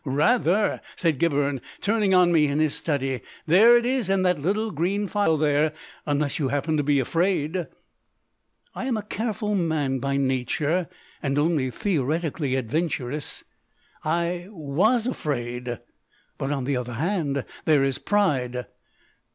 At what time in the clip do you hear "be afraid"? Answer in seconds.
6.81-7.67